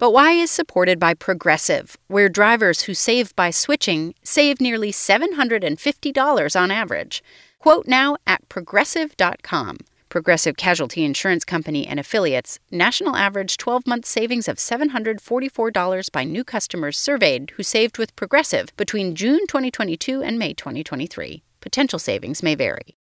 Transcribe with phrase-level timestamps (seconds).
[0.00, 6.56] But Why is supported by Progressive, where drivers who save by switching save nearly $750
[6.58, 7.22] on average.
[7.58, 9.76] Quote now at progressive.com.
[10.08, 16.44] Progressive Casualty Insurance Company and affiliates, national average 12 month savings of $744 by new
[16.44, 21.42] customers surveyed who saved with Progressive between June 2022 and May 2023.
[21.60, 22.96] Potential savings may vary.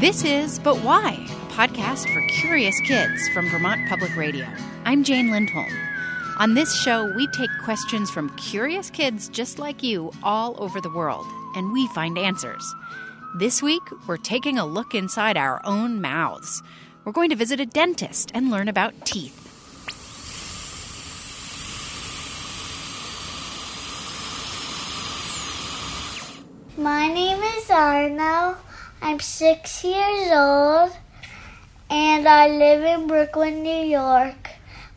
[0.00, 4.46] This is But Why, a podcast for curious kids from Vermont Public Radio.
[4.86, 5.70] I'm Jane Lindholm.
[6.38, 10.88] On this show, we take questions from curious kids just like you all over the
[10.88, 12.74] world, and we find answers.
[13.36, 16.62] This week, we're taking a look inside our own mouths.
[17.04, 19.36] We're going to visit a dentist and learn about teeth.
[26.78, 28.56] My name is Arno.
[29.02, 30.96] I'm six years old
[31.88, 34.50] and I live in Brooklyn, New York.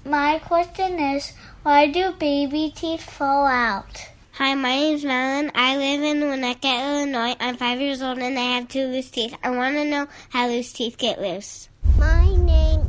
[0.05, 1.31] My question is
[1.63, 4.09] why do baby teeth fall out?
[4.33, 5.51] Hi, my name is Madeline.
[5.55, 7.35] I live in Winnetka, Illinois.
[7.39, 9.37] I'm five years old and I have two loose teeth.
[9.41, 11.69] I want to know how loose teeth get loose.
[11.97, 12.81] My name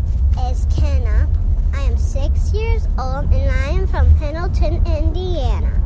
[0.51, 1.29] is Kenna.
[1.73, 5.81] I am six years old and I am from Pendleton, Indiana.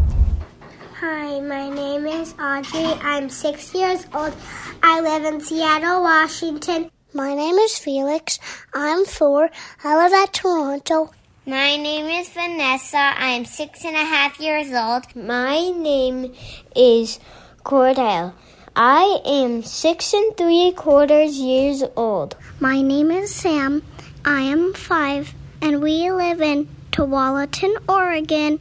[1.01, 2.83] Hi, my name is Audrey.
[2.83, 4.35] I'm six years old.
[4.83, 6.91] I live in Seattle, Washington.
[7.15, 8.41] My name is Felix.
[8.75, 9.49] I'm four.
[9.85, 11.13] I live at Toronto.
[11.47, 12.97] My name is Vanessa.
[12.99, 15.15] I am six and a half years old.
[15.15, 16.35] My name
[16.75, 17.21] is
[17.65, 18.33] Cordell.
[18.75, 22.35] I am six and three quarters years old.
[22.59, 23.85] My name is Sam.
[24.25, 28.59] I am five, and we live in Tualatin, Oregon.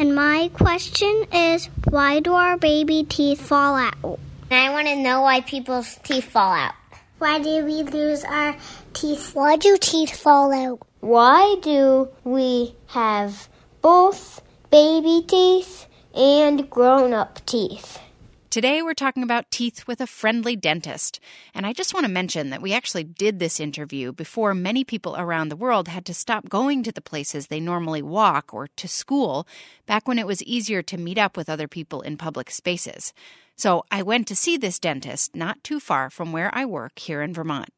[0.00, 4.18] And my question is why do our baby teeth fall out?
[4.50, 6.72] I want to know why people's teeth fall out.
[7.18, 8.56] Why do we lose our
[8.94, 9.34] teeth?
[9.34, 10.80] Why do teeth fall out?
[11.00, 13.50] Why do we have
[13.82, 14.40] both
[14.70, 17.98] baby teeth and grown up teeth?
[18.50, 21.20] Today, we're talking about teeth with a friendly dentist.
[21.54, 25.14] And I just want to mention that we actually did this interview before many people
[25.16, 28.88] around the world had to stop going to the places they normally walk or to
[28.88, 29.46] school,
[29.86, 33.12] back when it was easier to meet up with other people in public spaces.
[33.54, 37.22] So I went to see this dentist not too far from where I work here
[37.22, 37.68] in Vermont.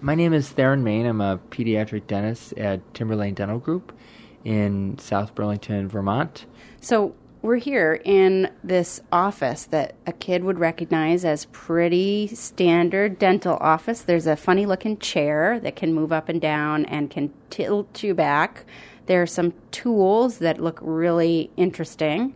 [0.00, 1.06] My name is Theron Main.
[1.06, 3.96] I'm a pediatric dentist at Timberlane Dental Group
[4.44, 6.46] in South Burlington, Vermont.
[6.80, 13.56] So, we're here in this office that a kid would recognize as pretty standard dental
[13.60, 14.02] office.
[14.02, 18.14] There's a funny looking chair that can move up and down and can tilt you
[18.14, 18.64] back.
[19.06, 22.34] There are some tools that look really interesting.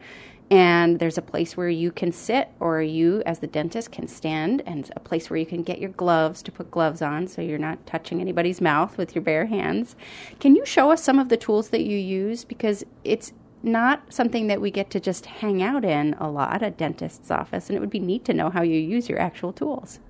[0.49, 4.63] And there's a place where you can sit, or you, as the dentist, can stand,
[4.65, 7.59] and a place where you can get your gloves to put gloves on so you're
[7.59, 9.97] not touching anybody's mouth with your bare hands.
[10.39, 12.45] Can you show us some of the tools that you use?
[12.45, 16.71] Because it's not something that we get to just hang out in a lot, a
[16.71, 20.01] dentist's office, and it would be neat to know how you use your actual tools.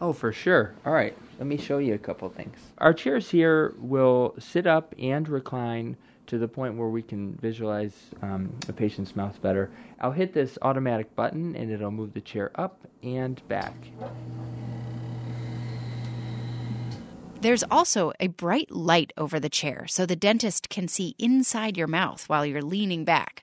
[0.00, 0.74] Oh, for sure.
[0.84, 2.56] All right, let me show you a couple things.
[2.78, 7.94] Our chairs here will sit up and recline to the point where we can visualize
[8.22, 9.70] um, a patient's mouth better.
[10.00, 13.74] I'll hit this automatic button and it'll move the chair up and back.
[17.42, 21.88] There's also a bright light over the chair so the dentist can see inside your
[21.88, 23.42] mouth while you're leaning back.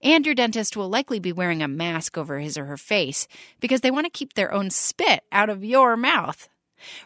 [0.00, 3.26] And your dentist will likely be wearing a mask over his or her face
[3.58, 6.48] because they want to keep their own spit out of your mouth.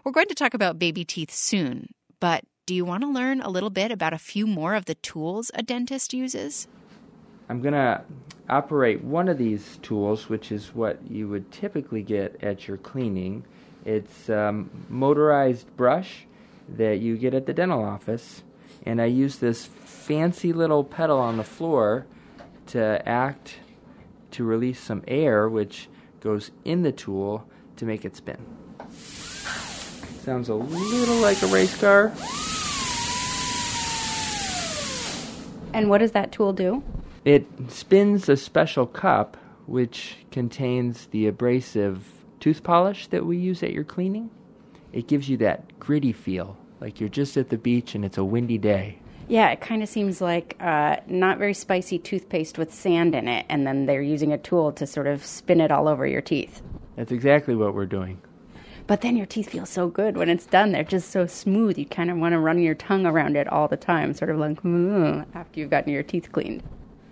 [0.04, 3.48] We're going to talk about baby teeth soon, but do you want to learn a
[3.48, 6.68] little bit about a few more of the tools a dentist uses?
[7.48, 8.02] I'm going to
[8.48, 13.44] operate one of these tools, which is what you would typically get at your cleaning.
[13.84, 16.26] It's a um, motorized brush
[16.68, 18.42] that you get at the dental office,
[18.84, 22.06] and I use this fancy little pedal on the floor
[22.68, 23.56] to act
[24.32, 25.88] to release some air, which
[26.20, 28.44] goes in the tool to make it spin.
[30.24, 32.12] Sounds a little like a race car.
[35.72, 36.82] And what does that tool do?
[37.26, 39.36] It spins a special cup
[39.66, 42.06] which contains the abrasive
[42.38, 44.30] tooth polish that we use at your cleaning.
[44.92, 48.22] It gives you that gritty feel, like you're just at the beach and it's a
[48.22, 49.00] windy day.
[49.26, 53.44] Yeah, it kind of seems like uh, not very spicy toothpaste with sand in it,
[53.48, 56.62] and then they're using a tool to sort of spin it all over your teeth.
[56.94, 58.22] That's exactly what we're doing.
[58.86, 60.70] But then your teeth feel so good when it's done.
[60.70, 61.76] They're just so smooth.
[61.76, 64.38] You kind of want to run your tongue around it all the time, sort of
[64.38, 64.58] like
[65.34, 66.62] after you've gotten your teeth cleaned.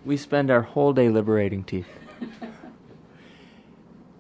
[0.04, 1.88] We spend our whole day liberating teeth.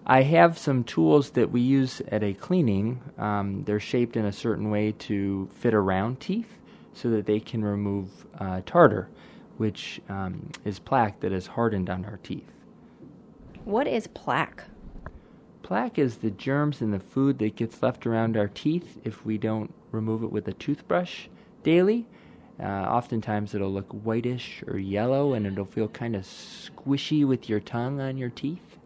[0.06, 3.00] I have some tools that we use at a cleaning.
[3.18, 6.58] Um, they're shaped in a certain way to fit around teeth
[6.92, 9.08] so that they can remove uh, tartar,
[9.56, 12.50] which um, is plaque that is hardened on our teeth.
[13.64, 14.64] What is plaque?
[15.62, 19.38] Plaque is the germs in the food that gets left around our teeth if we
[19.38, 21.26] don't remove it with a toothbrush
[21.62, 22.06] daily.
[22.60, 27.60] Uh, oftentimes it'll look whitish or yellow and it'll feel kind of squishy with your
[27.60, 28.78] tongue on your teeth.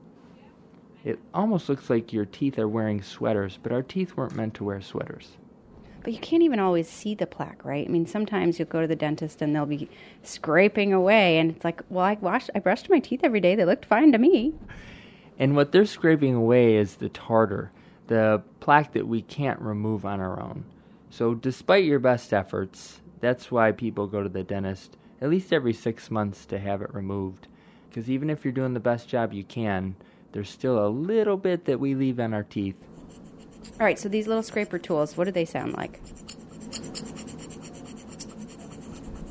[1.04, 4.64] It almost looks like your teeth are wearing sweaters, but our teeth weren't meant to
[4.64, 5.36] wear sweaters.
[6.02, 7.86] But you can't even always see the plaque, right?
[7.86, 9.90] I mean, sometimes you'll go to the dentist and they'll be
[10.22, 13.64] scraping away, and it's like, well, I washed, I brushed my teeth every day; they
[13.64, 14.54] looked fine to me.
[15.38, 17.70] And what they're scraping away is the tartar,
[18.06, 20.64] the plaque that we can't remove on our own.
[21.10, 25.72] So, despite your best efforts, that's why people go to the dentist at least every
[25.72, 27.48] six months to have it removed.
[27.88, 29.96] Because even if you're doing the best job you can,
[30.32, 32.76] there's still a little bit that we leave on our teeth.
[33.80, 36.00] All right, so these little scraper tools, what do they sound like?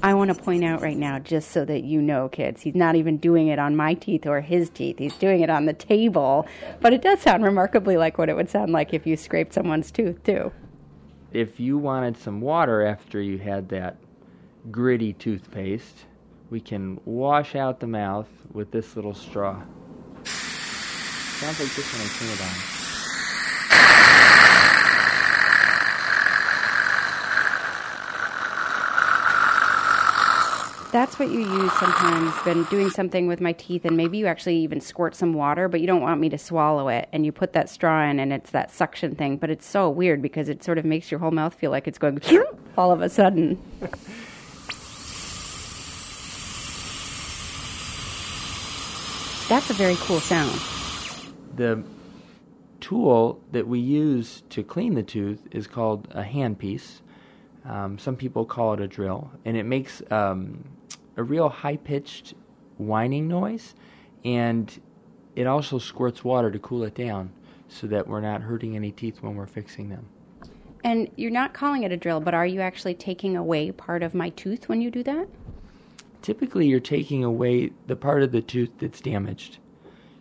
[0.04, 2.95] I want to point out right now, just so that you know, kids, he's not
[2.95, 5.00] even doing it on my teeth or his teeth.
[5.00, 6.48] He's doing it on the table.
[6.81, 9.92] But it does sound remarkably like what it would sound like if you scraped someone's
[9.92, 10.51] tooth, too.
[11.31, 13.97] If you wanted some water after you had that
[14.71, 16.06] gritty toothpaste,
[16.50, 19.62] we can wash out the mouth with this little straw.
[20.24, 22.76] Sounds like this when I turn it on.
[30.92, 34.56] That's what you use sometimes when doing something with my teeth, and maybe you actually
[34.60, 37.10] even squirt some water, but you don't want me to swallow it.
[37.12, 39.36] And you put that straw in, and it's that suction thing.
[39.36, 41.98] But it's so weird because it sort of makes your whole mouth feel like it's
[41.98, 42.22] going
[42.78, 43.62] all of a sudden.
[49.50, 50.57] That's a very cool sound.
[51.56, 51.83] The
[52.80, 57.01] tool that we use to clean the tooth is called a handpiece.
[57.66, 60.63] Um, some people call it a drill, and it makes um,
[61.18, 62.36] a real high pitched
[62.78, 63.75] whining noise,
[64.24, 64.80] and
[65.36, 67.31] it also squirts water to cool it down
[67.68, 70.08] so that we're not hurting any teeth when we're fixing them.
[70.84, 74.14] And you're not calling it a drill, but are you actually taking away part of
[74.14, 75.28] my tooth when you do that?
[76.22, 79.58] Typically, you're taking away the part of the tooth that's damaged.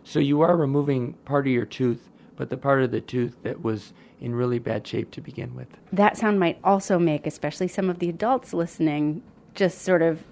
[0.03, 3.61] So you are removing part of your tooth, but the part of the tooth that
[3.61, 5.67] was in really bad shape to begin with.
[5.91, 9.21] That sound might also make, especially some of the adults listening,
[9.53, 10.23] just sort of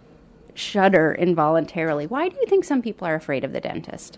[0.56, 2.08] shudder involuntarily.
[2.08, 4.18] Why do you think some people are afraid of the dentist?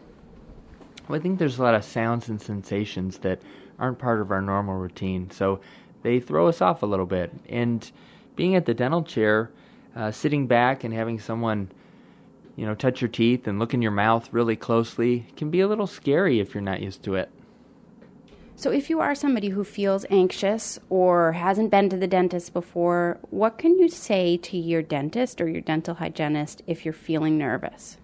[1.07, 3.42] Well, I think there's a lot of sounds and sensations that
[3.80, 5.60] aren't part of our normal routine, so
[6.04, 7.31] they throw us off a little bit.
[7.50, 7.89] And
[8.36, 9.51] being at the dental chair,
[9.95, 11.72] uh, sitting back and having someone,
[12.56, 15.68] you know, touch your teeth and look in your mouth really closely can be a
[15.68, 17.30] little scary if you're not used to it.
[18.59, 23.19] So, if you are somebody who feels anxious or hasn't been to the dentist before,
[23.30, 28.00] what can you say to your dentist or your dental hygienist if you're feeling nervous?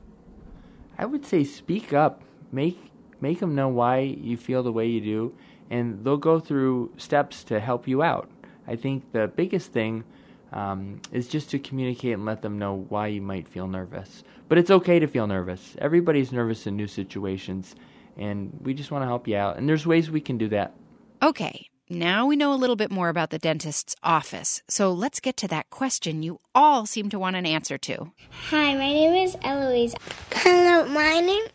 [0.95, 2.21] I would say speak up.
[2.51, 2.77] Make
[3.19, 5.35] make them know why you feel the way you do,
[5.71, 8.29] and they'll go through steps to help you out.
[8.67, 10.03] I think the biggest thing
[10.51, 14.23] um, is just to communicate and let them know why you might feel nervous.
[14.49, 15.75] But it's okay to feel nervous.
[15.79, 17.73] Everybody's nervous in new situations
[18.17, 19.57] and we just want to help you out.
[19.57, 20.73] And there's ways we can do that.
[21.21, 24.61] Okay, now we know a little bit more about the dentist's office.
[24.67, 28.11] So let's get to that question you all seem to want an answer to.
[28.49, 29.95] Hi, my name is Eloise.
[30.31, 31.45] Hello, my name,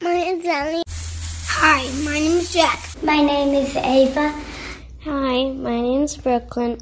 [0.00, 0.82] my name is Ellie.
[0.86, 3.02] Hi, my name is Jack.
[3.02, 4.34] My name is Ava.
[5.04, 6.78] Hi, my name is Brooklyn.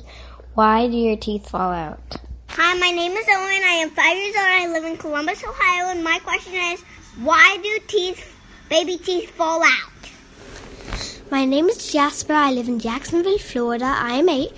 [0.55, 2.17] Why do your teeth fall out?
[2.49, 3.63] Hi, my name is Owen.
[3.65, 4.47] I am five years old.
[4.47, 5.91] I live in Columbus, Ohio.
[5.91, 6.83] And my question is,
[7.23, 8.38] why do teeth
[8.69, 10.11] baby teeth fall out?
[11.31, 12.35] My name is Jasper.
[12.35, 13.87] I live in Jacksonville, Florida.
[13.87, 14.53] I am eight.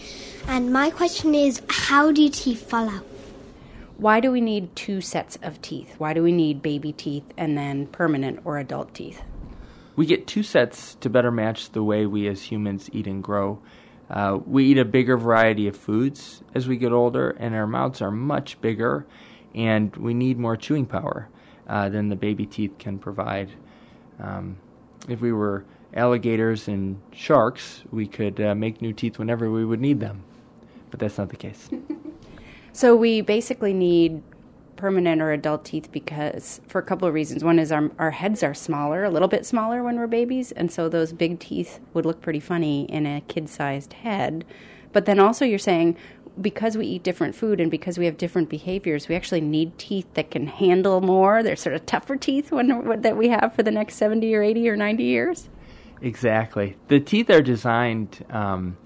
[0.48, 3.04] And my question is how do teeth fall out?
[3.98, 5.94] Why do we need two sets of teeth?
[5.98, 9.22] Why do we need baby teeth and then permanent or adult teeth?
[9.94, 13.60] We get two sets to better match the way we as humans eat and grow.
[14.08, 18.00] Uh, we eat a bigger variety of foods as we get older, and our mouths
[18.00, 19.06] are much bigger,
[19.54, 21.28] and we need more chewing power
[21.68, 23.50] uh, than the baby teeth can provide.
[24.20, 24.58] Um,
[25.08, 29.80] if we were alligators and sharks, we could uh, make new teeth whenever we would
[29.80, 30.22] need them.
[30.90, 31.68] But that's not the case.
[32.72, 34.22] so we basically need
[34.80, 37.44] permanent or adult teeth because for a couple of reasons.
[37.44, 40.72] One is our, our heads are smaller, a little bit smaller when we're babies, and
[40.72, 44.44] so those big teeth would look pretty funny in a kid sized head.
[44.92, 45.96] But then also, you're saying
[46.40, 50.06] because we eat different food and because we have different behaviors, we actually need teeth
[50.14, 51.42] that can handle more.
[51.42, 54.68] They're sort of tougher teeth when, that we have for the next 70 or 80
[54.68, 55.48] or 90 years.
[56.02, 56.76] Exactly.
[56.88, 58.76] The teeth are designed um,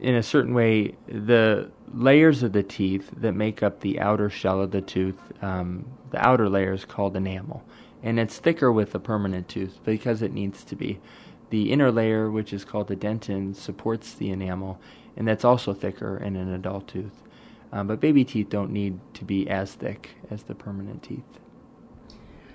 [0.00, 0.94] in a certain way.
[1.08, 5.86] The layers of the teeth that make up the outer shell of the tooth, um,
[6.10, 7.64] the outer layer is called enamel.
[8.02, 11.00] And it's thicker with a permanent tooth because it needs to be.
[11.50, 14.80] The inner layer, which is called the dentin, supports the enamel,
[15.16, 17.22] and that's also thicker in an adult tooth.
[17.72, 21.24] Um, but baby teeth don't need to be as thick as the permanent teeth.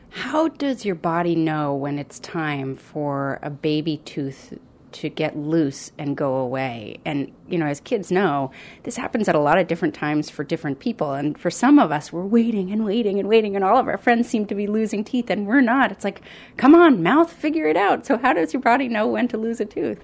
[0.09, 4.53] How does your body know when it's time for a baby tooth
[4.91, 6.99] to get loose and go away.
[7.05, 8.51] And, you know, as kids know,
[8.83, 11.13] this happens at a lot of different times for different people.
[11.13, 13.97] And for some of us, we're waiting and waiting and waiting, and all of our
[13.97, 15.91] friends seem to be losing teeth, and we're not.
[15.91, 16.21] It's like,
[16.57, 18.05] come on, mouth, figure it out.
[18.05, 20.03] So, how does your body know when to lose a tooth?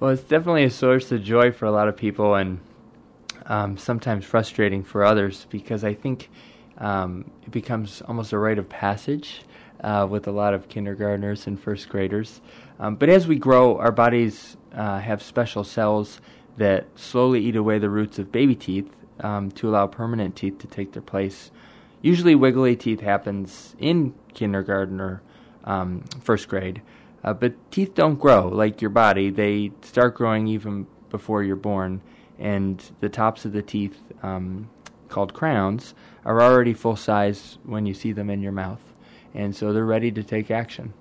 [0.00, 2.60] Well, it's definitely a source of joy for a lot of people and
[3.46, 6.30] um, sometimes frustrating for others because I think
[6.78, 9.42] um, it becomes almost a rite of passage
[9.80, 12.40] uh, with a lot of kindergartners and first graders.
[12.78, 16.20] Um, but as we grow, our bodies uh, have special cells
[16.58, 20.68] that slowly eat away the roots of baby teeth um, to allow permanent teeth to
[20.68, 21.50] take their place.
[22.02, 25.22] Usually, wiggly teeth happens in kindergarten or
[25.64, 26.82] um, first grade.
[27.24, 29.30] Uh, but teeth don't grow like your body.
[29.30, 32.00] They start growing even before you're born,
[32.38, 34.70] and the tops of the teeth, um,
[35.08, 35.94] called crowns,
[36.24, 38.80] are already full size when you see them in your mouth,
[39.34, 40.92] and so they're ready to take action.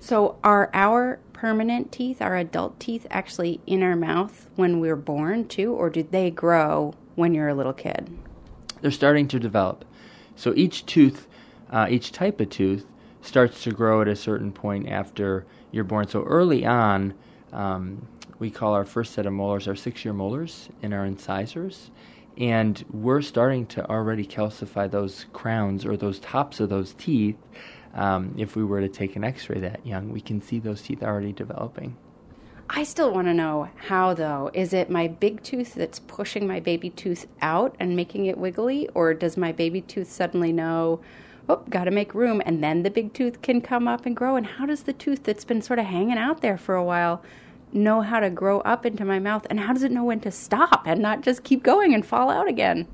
[0.00, 5.46] So, are our permanent teeth, our adult teeth, actually in our mouth when we're born
[5.46, 8.10] too, or do they grow when you're a little kid?
[8.80, 9.84] They're starting to develop.
[10.34, 11.28] So, each tooth,
[11.70, 12.86] uh, each type of tooth,
[13.22, 16.06] starts to grow at a certain point after you're born.
[16.06, 17.14] So early on,
[17.52, 18.06] um,
[18.38, 21.90] we call our first set of molars our six year molars in our incisors.
[22.36, 27.36] And we're starting to already calcify those crowns or those tops of those teeth.
[27.94, 30.82] Um, if we were to take an x ray that young, we can see those
[30.82, 31.96] teeth already developing.
[32.70, 34.50] I still want to know how, though.
[34.54, 38.88] Is it my big tooth that's pushing my baby tooth out and making it wiggly?
[38.94, 41.00] Or does my baby tooth suddenly know,
[41.48, 44.36] oh, got to make room, and then the big tooth can come up and grow.
[44.36, 47.22] And how does the tooth that's been sort of hanging out there for a while
[47.72, 49.46] know how to grow up into my mouth?
[49.50, 52.30] And how does it know when to stop and not just keep going and fall
[52.30, 52.86] out again?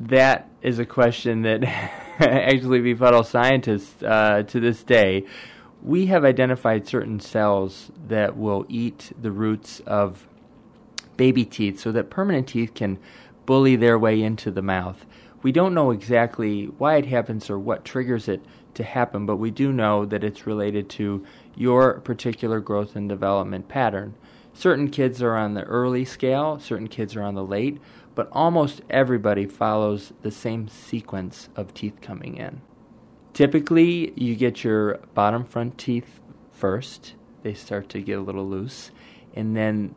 [0.00, 1.64] That is a question that
[2.18, 5.24] actually we've befuddles scientists uh, to this day.
[5.82, 10.26] We have identified certain cells that will eat the roots of
[11.16, 12.98] baby teeth so that permanent teeth can
[13.46, 15.04] bully their way into the mouth
[15.42, 18.42] we don't know exactly why it happens or what triggers it
[18.74, 23.68] to happen, but we do know that it's related to your particular growth and development
[23.68, 24.14] pattern.
[24.52, 27.78] Certain kids are on the early scale, certain kids are on the late,
[28.14, 32.60] but almost everybody follows the same sequence of teeth coming in.
[33.32, 36.18] Typically, you get your bottom front teeth
[36.50, 37.14] first,
[37.44, 38.90] they start to get a little loose,
[39.34, 39.94] and then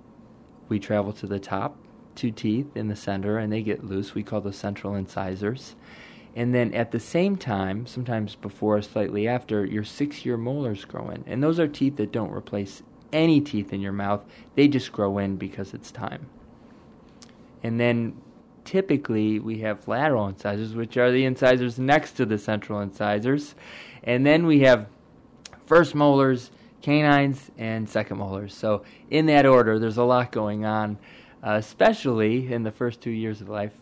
[0.70, 1.76] we travel to the top
[2.16, 4.16] two teeth in the center and they get loose.
[4.16, 5.76] We call those central incisors.
[6.36, 10.86] And then at the same time, sometimes before or slightly after, your six year molars
[10.86, 11.24] grow in.
[11.28, 14.24] And those are teeth that don't replace any teeth in your mouth,
[14.56, 16.28] they just grow in because it's time.
[17.64, 18.16] And then
[18.64, 23.56] typically we have lateral incisors, which are the incisors next to the central incisors.
[24.04, 24.88] And then we have
[25.66, 26.52] first molars,
[26.82, 28.54] canines, and second molars.
[28.54, 30.98] So, in that order, there's a lot going on
[31.44, 33.74] uh, especially in the first two years of life.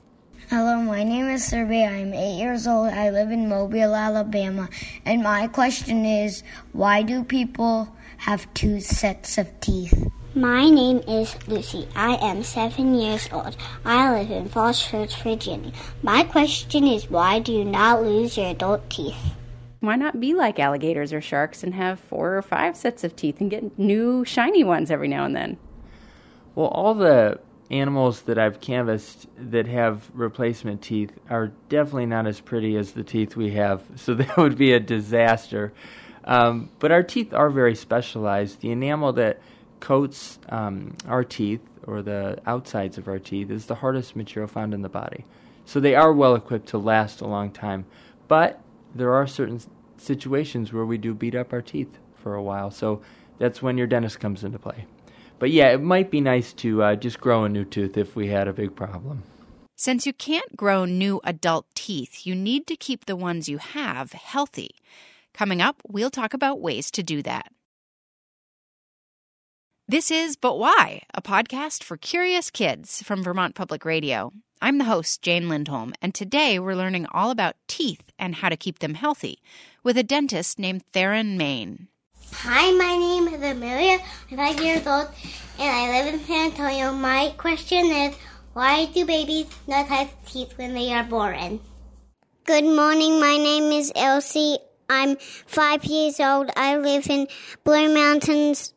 [0.50, 1.86] Hello, my name is Survey.
[1.86, 2.90] I'm eight years old.
[2.90, 4.70] I live in Mobile, Alabama.
[5.06, 9.94] And my question is why do people have two sets of teeth?
[10.34, 11.88] My name is Lucy.
[11.96, 13.58] I am seven years old.
[13.84, 15.72] I live in Falls Church, Virginia.
[16.02, 19.36] My question is why do you not lose your adult teeth?
[19.82, 23.40] Why not be like alligators or sharks and have four or five sets of teeth
[23.40, 25.58] and get new shiny ones every now and then?
[26.56, 27.40] Well, all the
[27.72, 33.04] animals that I've canvassed that have replacement teeth are definitely not as pretty as the
[33.04, 35.74] teeth we have, so that would be a disaster.
[36.26, 38.62] Um, but our teeth are very specialized.
[38.62, 39.40] The enamel that
[39.80, 44.74] coats um, our teeth, or the outsides of our teeth, is the hardest material found
[44.74, 45.26] in the body.
[45.66, 47.86] So they are well equipped to last a long time.
[48.28, 48.60] But
[48.94, 49.62] there are certain
[49.98, 53.02] situations where we do beat up our teeth for a while, so
[53.38, 54.86] that's when your dentist comes into play
[55.40, 58.28] but yeah, it might be nice to uh, just grow a new tooth if we
[58.28, 59.24] had a big problem.
[59.76, 64.12] Since you can't grow new adult teeth, you need to keep the ones you have
[64.12, 64.72] healthy.
[65.34, 67.52] Coming up, we'll talk about ways to do that.
[69.88, 74.34] This is But Why, a podcast for curious kids from Vermont Public Radio.
[74.62, 78.58] I'm the host, Jane Lindholm, and today we're learning all about teeth and how to
[78.58, 79.42] keep them healthy
[79.82, 81.88] with a dentist named Theron Main.
[82.34, 84.00] Hi, my name is Amelia.
[84.32, 85.08] I'm five years old,
[85.60, 86.92] and I live in San Antonio.
[86.94, 88.16] My question is,
[88.54, 91.60] why do babies not have teeth when they are born?
[92.46, 93.20] Good morning.
[93.20, 94.58] My name is Elsie.
[94.90, 96.50] I'm five years old.
[96.56, 97.28] I live in
[97.64, 98.74] Blue Mountains,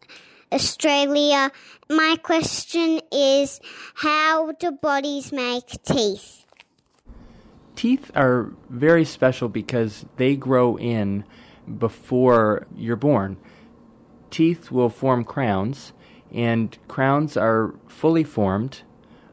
[0.50, 1.50] Australia.
[1.88, 3.60] My question is
[3.94, 6.44] how do bodies make teeth?
[7.76, 11.24] Teeth are very special because they grow in
[11.78, 13.36] before you're born.
[14.30, 15.92] Teeth will form crowns,
[16.32, 18.82] and crowns are fully formed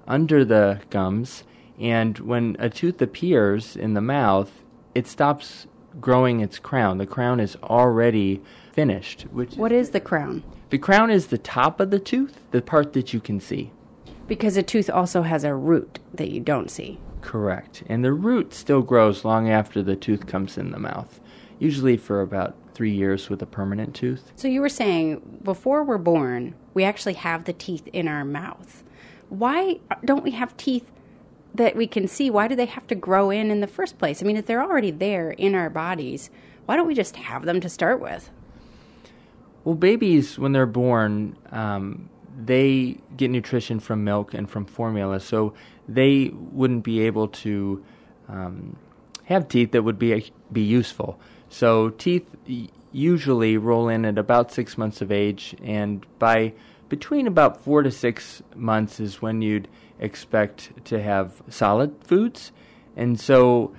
[0.07, 1.43] under the gums.
[1.79, 5.67] And when a tooth appears in the mouth, it stops
[5.99, 6.97] growing its crown.
[6.97, 8.41] The crown is already
[8.73, 9.23] finished.
[9.31, 10.43] Which what is the crown?
[10.69, 13.71] The crown is the top of the tooth, the part that you can see.
[14.27, 16.99] Because a tooth also has a root that you don't see.
[17.21, 17.83] Correct.
[17.87, 21.19] And the root still grows long after the tooth comes in the mouth,
[21.59, 24.31] usually for about three years with a permanent tooth.
[24.35, 28.83] So you were saying before we're born, we actually have the teeth in our mouth.
[29.27, 30.89] Why don't we have teeth
[31.53, 32.29] that we can see?
[32.29, 34.23] Why do they have to grow in in the first place?
[34.23, 36.29] I mean, if they're already there in our bodies,
[36.65, 38.31] why don't we just have them to start with?
[39.63, 42.09] Well, babies, when they're born, um,
[42.45, 45.53] they get nutrition from milk and from formula, so
[45.87, 47.83] they wouldn't be able to
[48.29, 48.77] um,
[49.25, 51.19] have teeth that would be be useful.
[51.49, 52.25] So teeth
[52.91, 56.53] usually roll in at about six months of age, and by
[56.87, 59.67] between about four to six months is when you'd
[59.99, 62.51] expect to have solid foods,
[62.95, 63.75] and so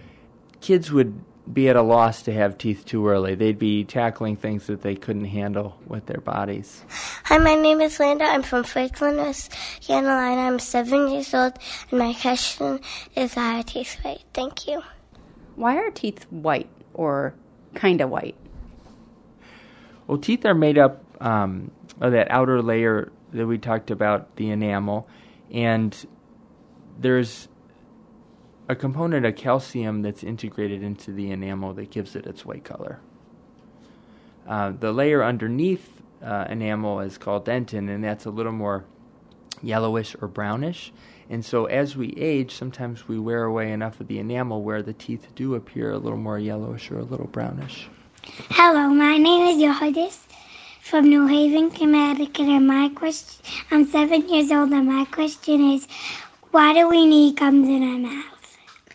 [0.60, 1.20] kids would
[1.52, 3.34] be at a loss to have teeth too early.
[3.34, 6.84] They'd be tackling things that they couldn't handle with their bodies.
[7.24, 8.24] Hi, my name is Linda.
[8.24, 10.42] I'm from Franklin, West Carolina.
[10.42, 11.54] I'm seven years old,
[11.90, 12.80] and my question
[13.16, 14.22] is why Are teeth white?
[14.33, 14.83] Thank you.
[15.56, 17.35] Why are teeth white or
[17.74, 18.37] kind of white?
[20.06, 24.50] Well, teeth are made up um, of that outer layer that we talked about, the
[24.50, 25.09] enamel,
[25.52, 25.94] and
[26.98, 27.48] there's
[28.68, 33.00] a component of calcium that's integrated into the enamel that gives it its white color.
[34.46, 38.85] Uh, the layer underneath uh, enamel is called dentin, and that's a little more
[39.62, 40.92] yellowish or brownish.
[41.31, 44.93] And so as we age, sometimes we wear away enough of the enamel where the
[44.93, 47.88] teeth do appear a little more yellowish or a little brownish.
[48.51, 50.19] Hello, my name is Yohadis
[50.83, 55.87] from New Haven, Connecticut, and my question, I'm seven years old, and my question is,
[56.51, 58.27] why do we need gums in our mouth?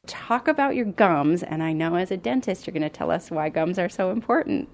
[0.05, 3.31] talk about your gums, and I know as a dentist you're going to tell us
[3.31, 4.69] why gums are so important.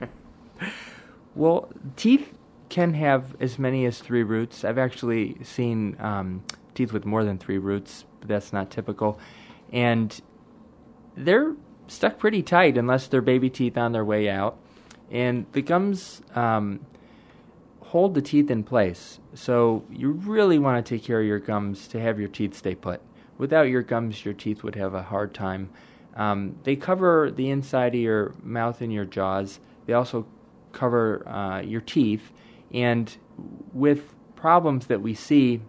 [1.34, 2.32] well, teeth
[2.68, 4.64] can have as many as three roots.
[4.64, 6.42] I've actually seen um,
[6.74, 9.18] teeth with more than three roots, but that's not typical.
[9.72, 10.20] And
[11.16, 11.54] they're
[11.86, 14.58] stuck pretty tight unless they're baby teeth on their way out.
[15.10, 16.84] And the gums um,
[17.80, 19.20] hold the teeth in place.
[19.34, 22.74] So you really want to take care of your gums to have your teeth stay
[22.74, 23.00] put
[23.38, 25.70] without your gums, your teeth would have a hard time.
[26.16, 29.60] Um, they cover the inside of your mouth and your jaws.
[29.86, 30.26] They also
[30.72, 32.32] cover uh, your teeth.
[32.72, 33.14] And
[33.72, 35.60] with problems that we see,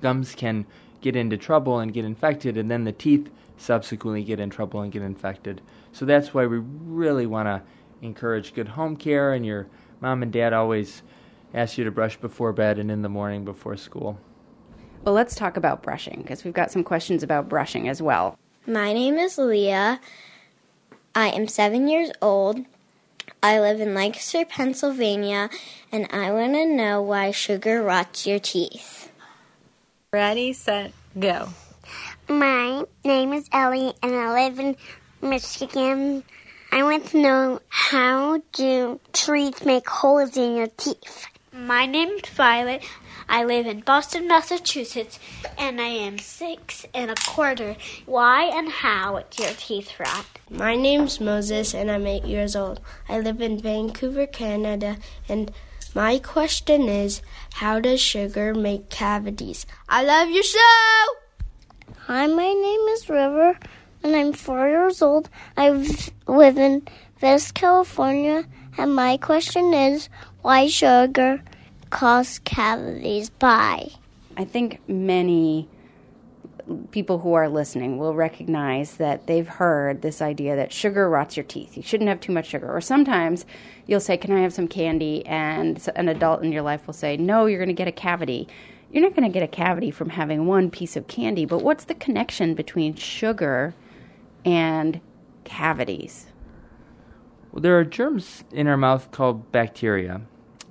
[0.00, 0.66] gums can
[1.00, 4.92] get into trouble and get infected, and then the teeth subsequently get in trouble and
[4.92, 5.60] get infected.
[5.92, 7.62] So that's why we really want to
[8.00, 9.66] encourage good home care, and your
[10.00, 11.02] mom and dad always
[11.54, 14.18] ask you to brush before bed and in the morning before school.
[15.04, 18.38] Well, let's talk about brushing because we've got some questions about brushing as well.
[18.66, 20.00] My name is Leah.
[21.14, 22.64] I am seven years old.
[23.42, 25.50] I live in Lancaster, Pennsylvania,
[25.90, 29.11] and I want to know why sugar rots your teeth.
[30.14, 31.48] Ready, set, go.
[32.28, 34.76] My name is Ellie, and I live in
[35.22, 36.22] Michigan.
[36.70, 41.24] I want to know how do trees make holes in your teeth?
[41.50, 42.82] My name is Violet.
[43.26, 45.18] I live in Boston, Massachusetts,
[45.56, 47.74] and I am six and a quarter.
[48.04, 50.26] Why and how do your teeth rot?
[50.50, 52.82] My name's Moses, and I'm eight years old.
[53.08, 55.50] I live in Vancouver, Canada, and
[55.94, 57.22] my question is
[57.54, 59.66] how does sugar make cavities?
[59.88, 61.04] I love your show!
[62.06, 63.58] Hi, my name is River,
[64.02, 65.28] and I'm four years old.
[65.56, 65.70] I
[66.26, 66.82] live in
[67.20, 68.44] West California,
[68.78, 70.08] and my question is
[70.40, 71.42] why sugar
[71.90, 73.90] cause cavities by?
[74.36, 75.68] I think many
[76.90, 81.44] people who are listening will recognize that they've heard this idea that sugar rots your
[81.44, 81.76] teeth.
[81.76, 82.74] You shouldn't have too much sugar.
[82.74, 83.44] Or sometimes
[83.86, 85.24] you'll say, Can I have some candy?
[85.26, 88.48] And an adult in your life will say, No, you're going to get a cavity.
[88.90, 91.84] You're not going to get a cavity from having one piece of candy, but what's
[91.84, 93.74] the connection between sugar
[94.44, 95.00] and
[95.44, 96.26] cavities?
[97.52, 100.22] Well, there are germs in our mouth called bacteria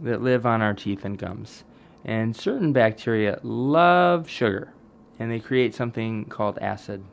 [0.01, 1.63] that live on our teeth and gums.
[2.03, 4.73] And certain bacteria love sugar,
[5.21, 7.03] and they create something called acid.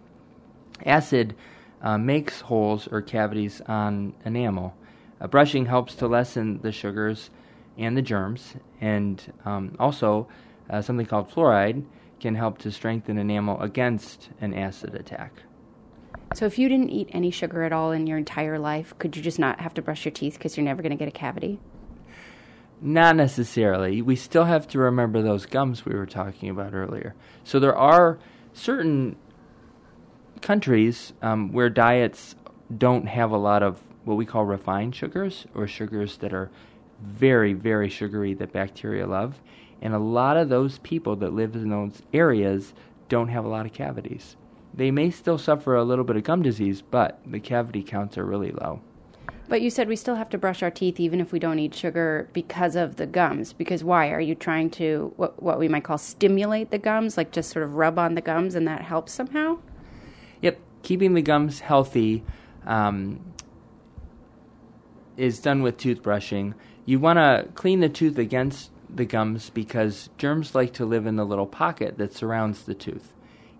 [0.86, 1.36] Acid
[1.82, 4.74] uh, makes holes or cavities on enamel.
[5.20, 7.30] Uh, brushing helps to lessen the sugars
[7.76, 10.26] and the germs, and um, also
[10.70, 11.84] uh, something called fluoride
[12.18, 15.42] can help to strengthen enamel against an acid attack.
[16.34, 19.22] So, if you didn't eat any sugar at all in your entire life, could you
[19.22, 21.60] just not have to brush your teeth because you're never going to get a cavity?
[22.80, 24.02] Not necessarily.
[24.02, 27.14] We still have to remember those gums we were talking about earlier.
[27.42, 28.18] So, there are
[28.52, 29.16] certain
[30.40, 32.36] countries um, where diets
[32.76, 36.50] don't have a lot of what we call refined sugars or sugars that are
[37.00, 39.40] very, very sugary that bacteria love.
[39.80, 42.74] And a lot of those people that live in those areas
[43.08, 44.36] don't have a lot of cavities.
[44.74, 48.24] They may still suffer a little bit of gum disease, but the cavity counts are
[48.24, 48.80] really low.
[49.48, 51.74] But you said we still have to brush our teeth even if we don't eat
[51.74, 53.54] sugar because of the gums.
[53.54, 54.10] Because why?
[54.10, 57.16] Are you trying to, what, what we might call, stimulate the gums?
[57.16, 59.58] Like just sort of rub on the gums and that helps somehow?
[60.42, 60.58] Yep.
[60.82, 62.22] Keeping the gums healthy
[62.66, 63.20] um,
[65.16, 66.54] is done with toothbrushing.
[66.84, 71.16] You want to clean the tooth against the gums because germs like to live in
[71.16, 73.14] the little pocket that surrounds the tooth.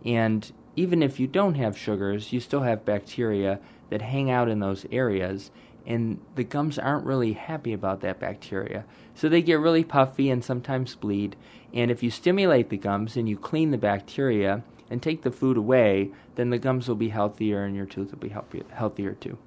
[0.05, 3.59] And even if you don't have sugars, you still have bacteria
[3.91, 5.51] that hang out in those areas,
[5.89, 8.85] and the gums aren't really happy about that bacteria.
[9.15, 11.35] So they get really puffy and sometimes bleed.
[11.73, 15.57] And if you stimulate the gums and you clean the bacteria and take the food
[15.57, 18.35] away, then the gums will be healthier and your tooth will be
[18.71, 19.39] healthier too.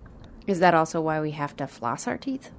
[0.48, 2.50] Is that also why we have to floss our teeth?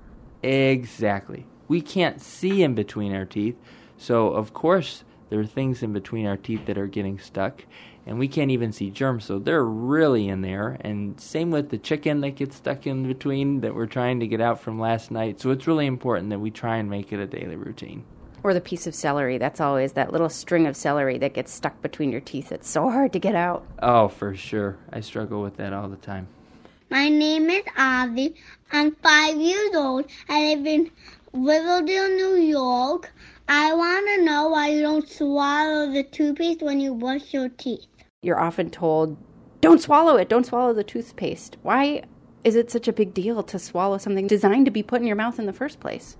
[0.44, 1.46] Exactly.
[1.66, 3.56] We can't see in between our teeth,
[3.98, 7.64] so of course there are things in between our teeth that are getting stuck,
[8.04, 10.76] and we can't even see germs, so they're really in there.
[10.82, 14.42] And same with the chicken that gets stuck in between that we're trying to get
[14.42, 15.40] out from last night.
[15.40, 18.04] So it's really important that we try and make it a daily routine.
[18.42, 19.38] Or the piece of celery.
[19.38, 22.52] That's always that little string of celery that gets stuck between your teeth.
[22.52, 23.64] It's so hard to get out.
[23.82, 24.76] Oh, for sure.
[24.92, 26.28] I struggle with that all the time.
[26.90, 28.34] My name is Avi.
[28.70, 30.10] I'm five years old.
[30.28, 30.90] I live in
[31.32, 33.10] Riverdale, New York.
[33.48, 37.86] I want to know why you don't swallow the toothpaste when you brush your teeth.
[38.22, 39.16] You're often told,
[39.60, 41.56] don't swallow it, don't swallow the toothpaste.
[41.62, 42.04] Why
[42.44, 45.16] is it such a big deal to swallow something designed to be put in your
[45.16, 46.16] mouth in the first place?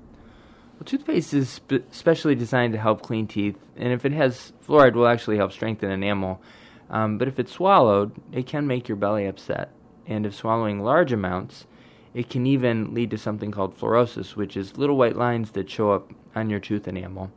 [0.75, 4.95] Well, toothpaste is spe- specially designed to help clean teeth, and if it has fluoride,
[4.95, 6.43] will actually help strengthen enamel.
[6.91, 9.71] Um, but if it's swallowed, it can make your belly upset.
[10.07, 11.67] And if swallowing large amounts,
[12.15, 15.93] it can even lead to something called fluorosis, which is little white lines that show
[15.93, 17.31] up on your tooth enamel.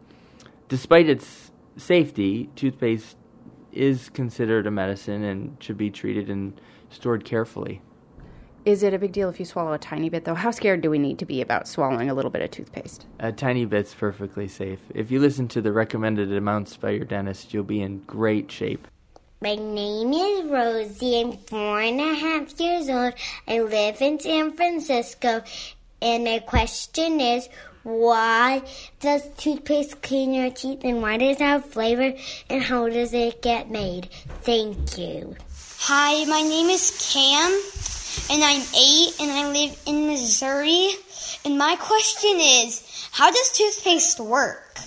[0.68, 3.18] Despite its safety, toothpaste
[3.72, 6.60] is considered a medicine and should be treated and
[6.90, 7.82] stored carefully.
[8.66, 10.34] Is it a big deal if you swallow a tiny bit, though?
[10.34, 13.06] How scared do we need to be about swallowing a little bit of toothpaste?
[13.20, 14.80] A tiny bit's perfectly safe.
[14.96, 18.88] If you listen to the recommended amounts by your dentist, you'll be in great shape.
[19.42, 21.20] My name is Rosie.
[21.20, 23.14] I'm four and a half years old.
[23.46, 25.44] I live in San Francisco.
[26.02, 27.50] And my question is
[27.84, 28.64] why
[29.02, 32.14] does toothpaste clean your teeth and why does it have flavor
[32.50, 34.06] and how does it get made?
[34.42, 35.36] Thank you.
[35.80, 37.52] Hi, my name is Cam
[38.32, 40.92] and I'm eight and I live in Missouri.
[41.44, 44.80] And my question is how does toothpaste work?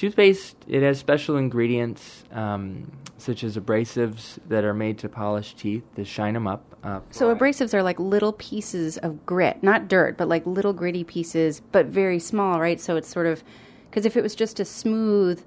[0.00, 5.84] Toothpaste, it has special ingredients um, such as abrasives that are made to polish teeth
[5.94, 6.64] to shine them up.
[6.82, 11.04] Uh, so abrasives are like little pieces of grit, not dirt, but like little gritty
[11.04, 12.80] pieces, but very small, right?
[12.80, 13.44] So it's sort of
[13.90, 15.44] because if it was just a smooth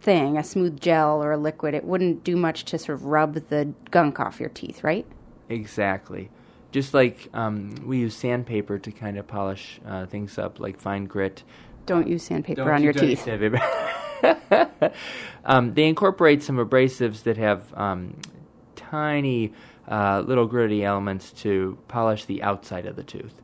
[0.00, 3.34] thing, a smooth gel or a liquid, it wouldn't do much to sort of rub
[3.50, 5.04] the gunk off your teeth, right?
[5.50, 6.30] Exactly.
[6.72, 11.04] Just like um, we use sandpaper to kind of polish uh, things up, like fine
[11.04, 11.42] grit.
[11.86, 13.28] Don't use sandpaper Don't on you- your teeth.
[15.44, 18.16] um, they incorporate some abrasives that have um,
[18.74, 19.52] tiny
[19.88, 23.34] uh, little gritty elements to polish the outside of the tooth.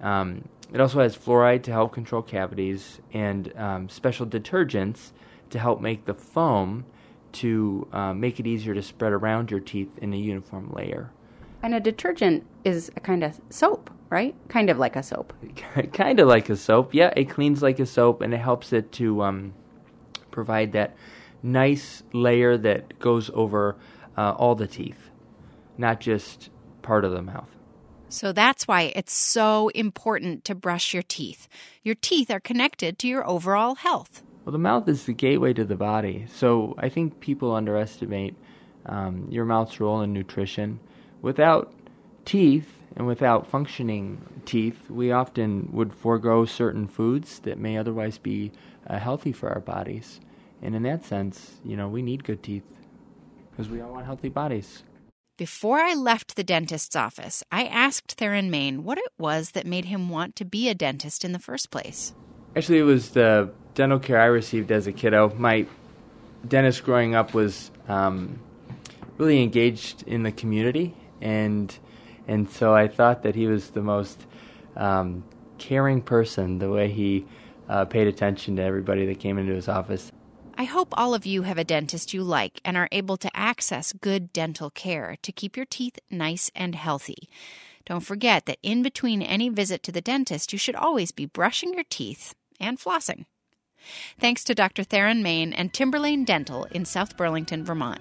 [0.00, 5.12] Um, it also has fluoride to help control cavities and um, special detergents
[5.50, 6.86] to help make the foam
[7.32, 11.10] to uh, make it easier to spread around your teeth in a uniform layer.
[11.62, 14.36] And a detergent is a kind of soap, right?
[14.48, 15.32] Kind of like a soap.
[15.94, 16.92] kind of like a soap.
[16.92, 19.54] Yeah, it cleans like a soap and it helps it to um,
[20.30, 20.94] provide that
[21.42, 23.74] nice layer that goes over
[24.16, 25.08] uh, all the teeth,
[25.78, 26.50] not just
[26.82, 27.48] part of the mouth.
[28.10, 31.48] So that's why it's so important to brush your teeth.
[31.82, 34.22] Your teeth are connected to your overall health.
[34.44, 36.26] Well, the mouth is the gateway to the body.
[36.30, 38.36] So I think people underestimate
[38.84, 40.80] um, your mouth's role in nutrition.
[41.22, 41.72] Without
[42.26, 48.52] teeth and without functioning teeth, we often would forego certain foods that may otherwise be
[48.86, 50.20] uh, healthy for our bodies.
[50.60, 52.64] And in that sense, you know, we need good teeth
[53.50, 54.82] because we all want healthy bodies.
[55.38, 59.86] Before I left the dentist's office, I asked Theron Main what it was that made
[59.86, 62.14] him want to be a dentist in the first place.
[62.54, 65.32] Actually, it was the dental care I received as a kiddo.
[65.36, 65.66] My
[66.46, 68.38] dentist growing up was um,
[69.16, 71.76] really engaged in the community, and
[72.32, 74.26] and so I thought that he was the most
[74.74, 75.22] um,
[75.58, 76.58] caring person.
[76.58, 77.26] The way he
[77.68, 80.10] uh, paid attention to everybody that came into his office.
[80.56, 83.92] I hope all of you have a dentist you like and are able to access
[83.92, 87.28] good dental care to keep your teeth nice and healthy.
[87.84, 91.74] Don't forget that in between any visit to the dentist, you should always be brushing
[91.74, 93.26] your teeth and flossing.
[94.18, 94.84] Thanks to Dr.
[94.84, 98.00] Theron Main and Timberlane Dental in South Burlington, Vermont.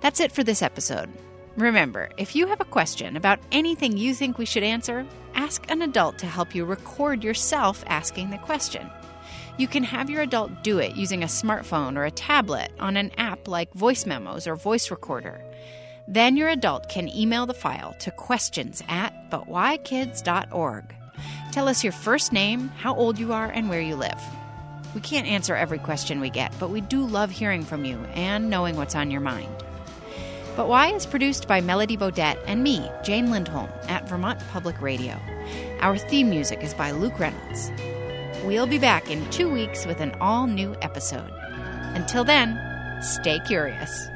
[0.00, 1.10] That's it for this episode.
[1.56, 5.82] Remember, if you have a question about anything you think we should answer, ask an
[5.82, 8.88] adult to help you record yourself asking the question.
[9.58, 13.10] You can have your adult do it using a smartphone or a tablet on an
[13.18, 15.44] app like Voice Memos or Voice Recorder.
[16.08, 20.94] Then your adult can email the file to questions at butwhykids.org.
[21.52, 24.20] Tell us your first name, how old you are, and where you live.
[24.94, 28.48] We can't answer every question we get, but we do love hearing from you and
[28.48, 29.54] knowing what's on your mind.
[30.54, 35.18] But Why is produced by Melody Bodette and me, Jane Lindholm, at Vermont Public Radio.
[35.80, 37.72] Our theme music is by Luke Reynolds.
[38.44, 41.30] We'll be back in two weeks with an all new episode.
[41.94, 42.58] Until then,
[43.02, 44.08] stay curious.